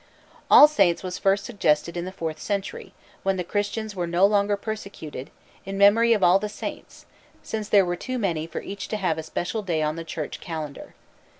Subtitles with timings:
[0.49, 4.57] All Saints' was first suggested in the fourth century, when the Christians were no longer
[4.57, 5.29] persecuted,
[5.63, 7.05] in memory of all the saints,
[7.43, 10.39] since there were too many for each to have a special day on the church
[10.39, 10.95] calendar.